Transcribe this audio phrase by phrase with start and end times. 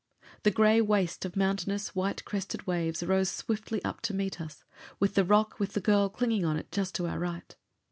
[0.41, 4.63] The gray waste of mountainous, white crested waves rose swiftly up to meet us,
[4.99, 7.55] with the rock with the girl clinging to it just to our right.